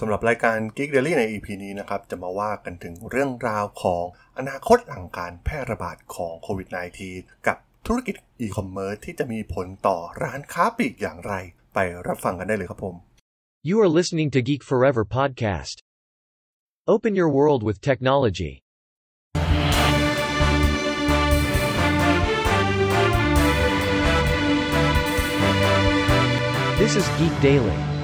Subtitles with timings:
[0.00, 4.04] สำหรับรายการ Geek Daily ใน EP นี้นะครับ จะมาว่ากันถึงเรื่องราวของ
[4.38, 6.68] อนาคตหลังการแพร่ระบาดของโควิด
[7.08, 11.32] -19 กับธุรกิจอีคอมเมิร์ซที่จะมีผลต่อร้านค้าปลีกอย่างไร
[11.74, 12.96] ไปรับฟังกันได้เลยครับผม
[13.68, 15.76] You are listening to Geek Forever podcast.
[16.94, 18.52] Open your world with technology.
[26.80, 27.95] This is Geek Daily.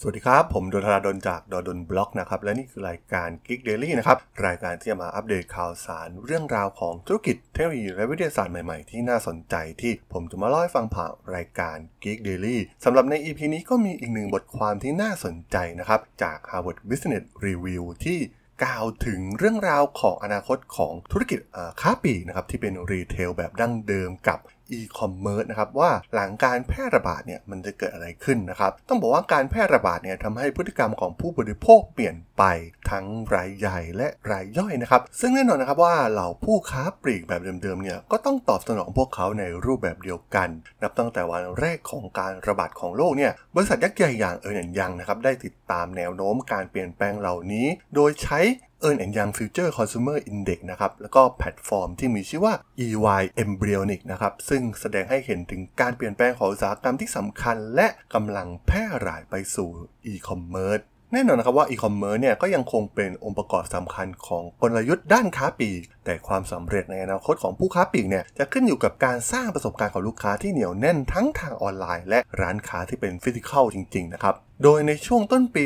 [0.00, 16.78] สวัสดีครับ ผมดนทราดนจากดดนบล็อกนะครับ และนี่คือรายการ Geek Daily นะครับ รายการที่จะมาอัปเดตข่าวสารเรื่องราวของธุรกิจเทคโนโลยีและวิทยาศาสตร์ใหม่ๆ ที่น่าสนใจที่ผมจะมาเล่าให้ฟังผ่านรายการ Geek Daily สำหรับใน EP นี้ก็มีอีกหนึ่งบทความที่น่าสนใจนะครับ จาก Harvard
[16.90, 18.18] Business Review ที่
[18.64, 21.38] กล่าวถึงเรื่องราวของอนาคตของธุรกิจ
[21.80, 32.44] ค้าปลีกนะครับที่เป็น retail แบบดั้งเดิมกับ อีคอมเมิร์ซนะครับว่าหลังการแพร่ระบาดเนี่ยมันจะเกิดอะไรขึ้นนะครับ ต้องบอกว่าการแพร่ระบาดเนี่ยทำให้พฤติกรรมของผู้บริโภคเปลี่ยนไป
[32.90, 40.48] ทั้งรายใหญ่และรายย่อยนะครับ ซึ่งแน่นอนนะครับว่าเหล่าผู้ค้าปลีกแบบเดิมๆเนี่ยก็ต้องตอบสนองพวกเขาในรูปแบบเดียวกัน
[40.82, 48.40] นับตั้งแต่วันแรกของการระบาดของโรคเนี่ยบริษัทยักษ์ใหญ่อย่าง Ernst & Young นะครับได้ติดตามแนวโน้มการเปลี่ยนแปลงเหล่านี้ โดยใช้
[48.84, 52.54] Ernst & Young Future Consumer Index นะครับ แล้วก็แพลตฟอร์มที่มีชื่อว่า
[52.86, 59.68] EY Embryonic นะครับ ซึ่งแสดงให้เห็นถึงการเปลี่ยนแปลงของอุตสาหกรรมที่สำคัญ และกำลังแพร่หลายไปสู่
[60.12, 75.64] e-commerce แน่นอนนะครับว่า e-commerce เนี่ยก็ยังคงเป็นองค์ประกอบสำคัญของกลยุทธ์ด้านค้าปลีก แต่ความสำเร็จในอนาคตของผู้ค้าปลีกเนี่ยจะขึ้นอยู่กับการสร้างประสบการณ์ของลูกค้าที่เหนียวแน่นทั้งทางออนไลน์ และร้านค้าที่เป็น physical จริงๆนะครับ โดยในช่วงต้นปี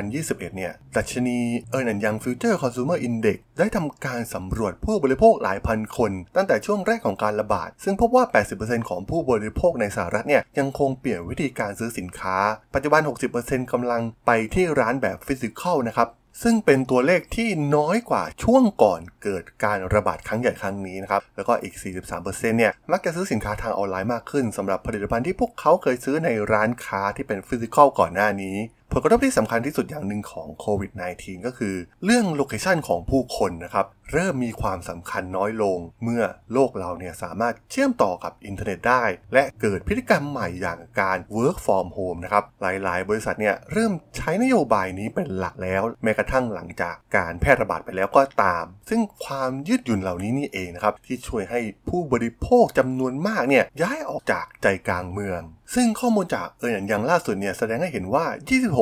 [0.00, 1.38] 2021 เนี่ย ดัชนี
[1.74, 8.24] Ernst & Young Future Consumer Index ได้ทำการสำรวจผู้บริโภคหลายพันคน ตั้งแต่ช่วงแรกของการระบาด ซึ่งพบว่า
[8.56, 12.36] 80%ของผู้บริโภคในสหรัฐเนี่ย ยังคงเปลี่ยนวิธีการซื้อสินค้า
[12.74, 13.00] ปัจจุบัน
[13.36, 16.08] 60%กำลังไปที่ร้านแบบ physical นะครับ
[16.42, 21.74] ซึ่งเป็นตัวเลขที่น้อยกว่าช่วงก่อนเกิดการระบาดครั้งใหญ่ครั้งนี้นะครับ แล้วก็อีก
[22.16, 28.56] 43%เนี่ย มักจะซื้อสินค้าทางออนไลน์มากขึ้นสำหรับผลิตภัณฑ์ที่พวกเขาเคยซื้อในร้านค้าที่เป็น physical ก่อนหน้านี้
[28.98, 36.22] ผลกระทบที่สำคัญที่สุดอย่างหนึ่งของโควิด -19 ก็คือ เรื่อง location ของผู้คนนะครับ เริ่มมีความสำคัญน้อยลง เมื่อ
[36.52, 39.04] โลกเราเนี่ยสามารถเชื่อมต่อกับอินเทอร์เน็ตได้
[39.34, 55.42] และเกิดพฤติกรรมใหม่อย่างการ work from home นะครับ หลายๆ บริษัทเนี่ยเริ่มใช้นโยบายนี้เป็นหลักแล้ว แม้กระทั่งหลังจากการแพร่ระบาดไปแล้วก็ตาม ซึ่งความยืดหยุ่นเหล่านี้นี่เองนะครับที่ช่วยให้ผู้บริโภคจำนวนมากเนี่ยย้ายออกจากใจกลางเมือง
[55.74, 58.26] ซึ่งข้อมูลจากเอออย่างล่าสุดเนี่ยแสดงให้เห็นว่า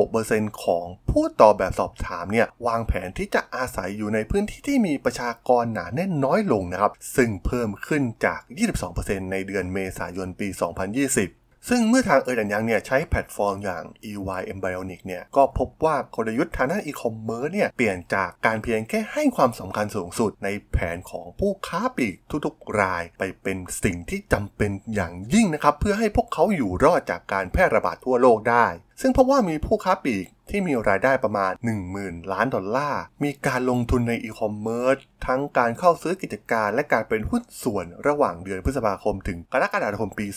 [0.03, 8.41] 26%ของผู้ตอบแบบสอบถามเนี่ยวางแผนที่จะอาศัยอยู่ในพื้นที่ที่มีประชากรหนาแน่นน้อยลงนะครับ ซึ่งเพิ่มขึ้นจาก
[8.87, 28.65] 22%ในเดือนเมษายนปี 2020 ซึ่งเมื่อทาง Ernst & Young เนี่ยใช้แพลตฟอร์มอย่าง EY Embryonic เนี่ยก็พบว่ากลยุทธ์ทางด้านอีคอมเมิร์ซเนี่ยเปลี่ยนจากการเพียงแค่ให้ความสำคัญสูงสุดในแผนของผู้ค้าปลีกทุกๆ รายไปเป็นสิ่งที่จำเป็นอย่างยิ่งนะครับ เพื่อให้พวกเขาอยู่รอดจากการแพร่ระบาดทั่วโลกได้
[29.01, 31.51] ซึ่งพบว่ามีผู้ค้าปลีก ที่มีรายได้ประมาณ
[31.91, 34.97] 10,000 ล้านดอลลาร์ มีการลงทุนในอีคอมเมิร์ซ
[35.27, 40.27] ทั้งการเข้าซื้อกิจการและการเป็นหุ้นส่วนระหว่างเดือนพฤษภาคมถึงกรกฎาคมปี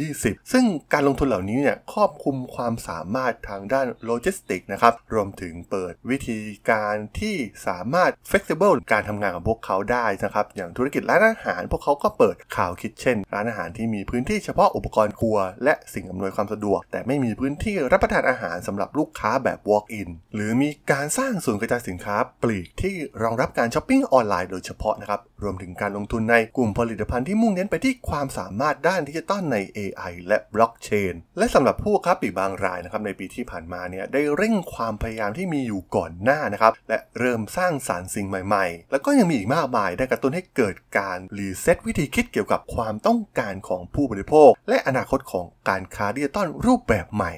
[0.00, 6.38] 2020 ซึ่งการลงทุนเหล่านี้เนี่ยครอบคลุมความสามารถทางด้านโลจิสติกนะครับ รวมถึงเปิดวิธี
[6.70, 41.18] การที่สามารถ flexible การทำงานของพวกเขาได้นะครับ อย่างธุรกิจร้านอาหาร พวกเขาก็เปิด cloud kitchen ร้านอาหารที่มีพื้นที่เฉพาะอุปกรณ์ครัว และสิ่งอำนวยความสะดวก แต่ไม่มีพื้นที่รับประทานอาหารสำหรับลูกค้าแบบ walk-in หรือมีการสร้างศูนย์กระจายสินค้าปลีกที่รองรับการช้อปปิ้งออนไลน์โดยเฉพาะนะครับ รวมถึงการลงทุนในกลุ่มผลิตภัณฑ์ที่มุ่งเน้นไปที่ความสามารถด้านดิจิตอลใน AI และบล็อกเชนและสำหรับผู้ค้าปลีกบางรายนะครับในปีที่ผ่านมาเนี่ยได้เร่งความพยายามที่มีอยู่ก่อนหน้านะครับและเริ่มสร้างสรรค์สิ่งใหม่ๆ แล้วก็ยังมีอีกมากมายได้กระตุ้นให้เกิดการ
[41.38, 47.32] reset วิธีคิดเกี่ยวกับความต้องการของผู้บริโภค และอนาคตของการค้าดิจิตอลรูปแบบใหม่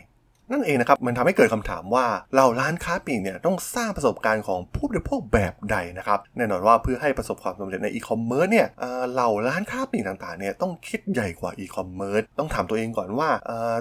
[0.51, 2.06] นั่นเองนะครับมันทำให้เกิดคำถามว่า
[2.37, 13.29] เราร้านค้าปลีกเนี่ยต้องสร้างประสบการณ์ของผู้บริโภคแบบใดนะครับแน่นอนว่าเพื่อให้ประสบความสำเร็จในอีคอมเมิร์ซเนี่ยเอ่อเราร้านค้าปลีกต่างๆเนี่ยต้องคิดใหญ่กว่าอีคอมเมิร์ซต้องถามตัวเองก่อนว่า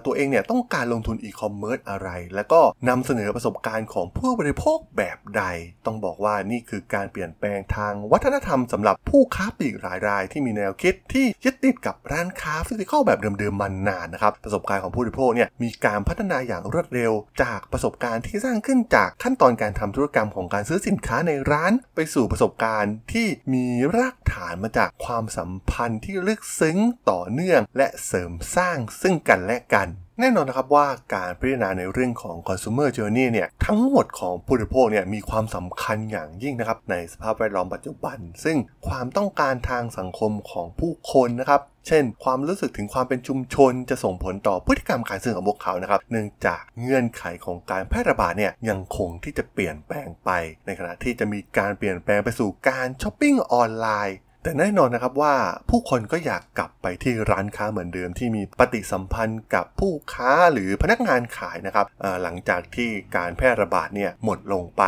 [0.05, 2.59] ตัวเองเนี่ยต้องการลงทุนอีคอมเมิร์ซอะไร แล้วก็
[2.89, 5.43] นำเสนอประสบการณ์ของผู้บริโภคแบบใด
[5.85, 17.11] ต้องบอกว่านี่คือการเปลี่ยนแปลงทางวัฒนธรรมสำหรับผู้ค้าปลีกหลายรายที่มีแนวคิดที่ยึดติดกับร้านค้า physical แบบเดิมๆมานานนะครับประสบการณ์ของผู้บริโภคเนี่ยมีการพัฒนาอย่างรวดเร็ว
[17.41, 23.65] จากประสบการณ์ที่สร้างขึ้นจากขั้นตอนการทำธุรกรรมของการซื้อสินค้าในร้าน ไปสู่ประสบการณ์ที่มี
[23.95, 26.77] รากฐานมาจากความสัมพันธ์ที่ลึกซึ้ง
[27.09, 29.87] ต่อเนื่อง และเสริมสร้างซึ่งกันและกัน
[30.23, 38.57] แน่นอนนะครับว่าการพิจารณาในเรื่องของ consumer journey เนี่ยทั้งหมดของผู้บริโภคเนี่ยมีความสำคัญอย่างยิ่งนะครับในสภาพแวดล้อมปัจจุบัน ซึ่ง
[38.87, 50.29] ความต้องการทางสังคมของผู้คนนะครับเช่น ความรู้สึกถึงความเป็นชุมชนจะส่งผลต่อพฤติกรรมการซื้อของพวกเขานะครับ เนื่องจากเงื่อนไขของการแพร่ระบาดเนี่ยยังคงที่จะเปลี่ยนแปลงไป
[50.65, 55.35] ในขณะที่จะมีการเปลี่ยนแปลงไปสู่การช้อปปิ้งออนไลน์ แต่แน่นอนนะครับว่า
[55.69, 61.85] ผู้คนก็อยากกลับไปที่ร้านค้าเหมือนเดิมที่มีปฏิสัมพันธ์กับผู้ค้าหรือพนักงานขายนะครับ
[62.23, 64.83] หลังจากที่การแพร่ระบาดเนี่ยหมดลงไป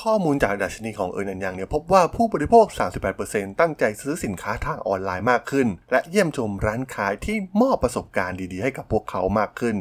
[0.00, 2.66] ข้อมูลจากดัชนีของเอิร์นันยังเนี่ยพบว่าผู้บริโภค
[3.12, 9.76] 38%ตั้งใจซื้อสินค้าทางออนไลน์มากขึ้น และเยี่ยมชมร้านขายที่มอบประสบการณ์ดีๆ ให้กับพวกเขามากขึ้น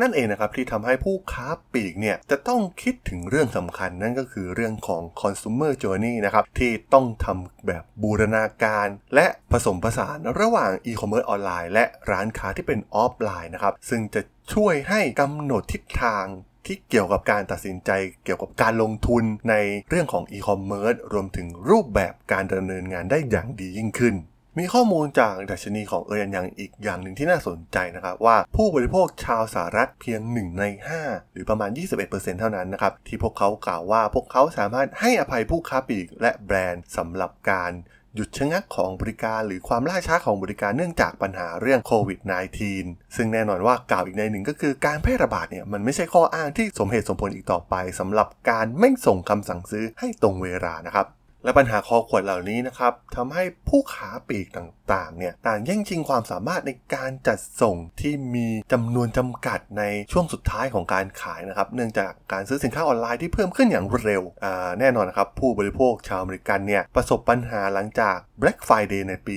[0.00, 14.20] นั่นเองนะครับที่ทำให้ผู้ค้าปลีกเนี่ยจะต้องคิดถึงเรื่องสำคัญนั่นก็คือเรื่องของ consumer journey นะครับที่ต้องทำแบบบูรณาการ และผสมผสานระหว่าง e-commerce ออนไลน์และร้านค้าที่เป็นออฟไลน์นะครับซึ่งจะ
[14.54, 16.26] ช่วยให้กำหนดทิศทาง
[16.66, 17.90] ที่เกี่ยวกับการตัดสินใจ
[18.24, 19.54] เกี่ยวกับการลงทุนใน
[19.88, 24.14] เรื่องของ e-commerce รวมถึงรูปแบบการดำเนินงานได้อย่างดียิ่งขึ้น
[24.56, 30.64] มีข้อมูลจากดัชนีของ Ernst & Young อีกอย่างหนึ่งที่น่าสนใจนะครับ ว่าผู้บริโภคชาวสหรัฐเพียง 1 ใน
[31.00, 31.70] 5 หรือประมาณ
[32.04, 37.72] 21%เท่านั้นนะครับ ที่พวกเขากล่าวว่าพวกเขาสามารถให้อภัยผู้ค้าปลีกและแบรนด์สำหรับการ
[38.14, 42.18] หยุดชะงักของบริการหรือความล่าช้าของบริการเนื่องจากปัญหาเรื่องโควิด
[42.66, 51.06] -19 ซึ่งแน่นอนว่ากล่าวอีกในหนึ่งก็คือการแพร่ระบาดเนี่ยมันไม่ใช่ข้ออ้างที่สมเหตุสมผลอีกต่อไปสำหรับการไม่ส่งคำสั่งซื้อให้ตรงเวลานะครับ
[51.48, 64.22] และปัญหาคอขวดเหล่านี้นะครับทำให้ผู้ค้าปลีกต่างๆเนี่ยต่างแย่งชิงความสามารถในการจัดส่งที่มีจำนวนจำกัดในช่วงสุดท้ายของการขายนะครับเนื่องจากการซื้อสินค้าออนไลน์ที่เพิ่มขึ้นอย่างรวดเร็ว
[64.80, 69.36] แน่นอนนะครับผู้บริโภคชาวอเมริกันเนี่ยประสบปัญหาหลังจาก Black Friday ในปี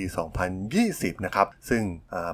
[0.62, 1.84] 2020 นะครับซึ่ง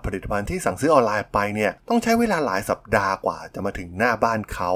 [0.05, 4.71] ผลิตภัณฑ์ที่สั่งซื้อออนไลน์ไปเนี่ยต้องใช้เวลาหลายสัปดาห์กว่าจะมาถึงหน้าบ้านเขา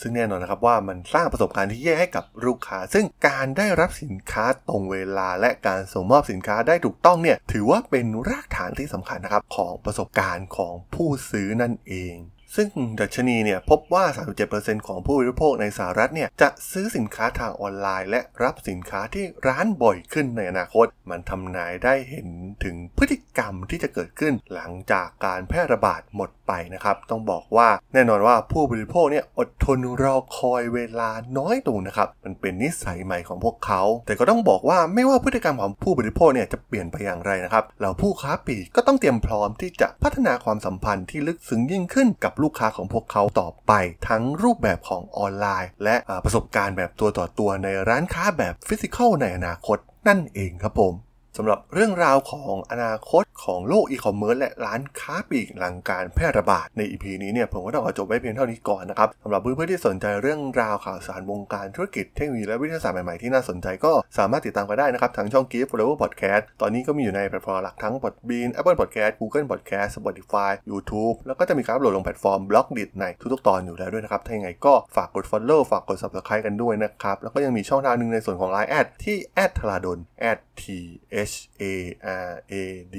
[0.00, 12.16] ซึ่งแน่นอนนะครับว่ามันสร้างประสบการณ์ที่แย่ให้กับลูกค้า ซึ่งการได้รับสินค้าตรงเวลาและการส่งมอบสินค้าได้ถูกต้องเนี่ยถือว่าเป็นรากฐานที่สำคัญนะครับของประสบการณ์ของผู้ซื้อนั่นเอง
[12.58, 12.70] ซึ่ง
[13.00, 14.04] ดัชนีเนี่ยพบว่า
[14.46, 22.28] 37%ของผู้บริโภคในสหรัฐเนี่ยจะซื้อสินค้าทางออนไลน์ และรับสินค้าที่ร้านบ่อยขึ้นในอนาคต มันทำนายได้เห็น
[22.64, 43.72] ถึงพฤติกรรมที่จะเกิดขึ้นหลังจากการแพร่ระบาดหมดไปนะครับ ต้องบอกว่าแน่นอนว่าผู้บริโภคเนี่ยอดทนรอคอยเวลาน้อยลงนะครับ มันเป็นนิสัยใหม่ของพวกเขา แต่ก็ต้องบอกว่าไม่ว่าพฤติกรรมของผู้บริโภคเนี่ยจะเปลี่ยนไปอย่างไรนะครับเราผู้ค้าปลีกก็ต้องเตรียมพร้อมที่จะพัฒนาความสัมพันธ์ที่ลึกซึ้งยิ่งขึ้นกับลูกค้าของพวกเขาต่อไป
[44.08, 50.94] ทั้งรูปแบบของออนไลน์ และประสบการณ์แบบตัวต่อตัวในร้านค้าแบบ physical ในอนาคตนั่นเองครับผม
[51.36, 72.84] สำหรับเรื่องราวของอนาคตของโลกอีคอมเมิร์ซและร้านค้าปลีกหลังการแพร่ระบาดใน EP นี้เนี่ยผมก็ต้องขอจบไว้เพียงเท่านี้ก่อนนะครับสำหรับเพื่อนๆที่สนใจเรื่องราวข่าวสารวงการธุรกิจเทคโนโลยีและวิทยาศาสตร์ใหม่ๆที่น่าสนใจก็สามารถติดตามกันได้นะครับทางช่อง Geek Forever Podcast ตอนนี้ก็มีอยู่ในแพลตฟอร์มหลักทั้ง Podbean Apple Podcast Google Podcast Spotify YouTube แล้วก็จะมีการอัปโหลดลงแพลตฟอร์ม Blockdit
[73.00, 79.98] ในทุกๆตอนอยู่แล้วด้วยนะครับถ้าอย่างไรก็ฝากกด Follow ฝากกด Subscribe กันด้วยนะครับแล้วก็ยังมีช่องทางหนึ่งในส่วนของ Line แอดที่แอดธราดล
[80.60, 80.64] t
[81.30, 81.64] h a
[82.30, 82.54] r a
[82.94, 82.98] d